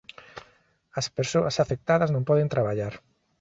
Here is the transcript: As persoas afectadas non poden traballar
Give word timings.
As 0.99 1.07
persoas 1.17 1.59
afectadas 1.63 2.09
non 2.11 2.27
poden 2.29 2.51
traballar 2.53 2.93